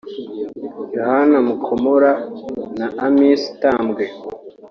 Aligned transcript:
Yohana 0.95 1.37
Mkomola 1.49 2.11
na 2.77 2.87
Amiss 3.07 3.41
Tambwe 3.61 4.03